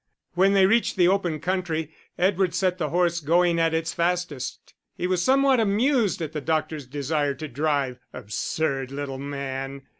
[0.33, 5.05] When they reached the open country, Edward set the horse going at its fastest; he
[5.05, 9.83] was somewhat amused at the doctor's desire to drive absurd little man!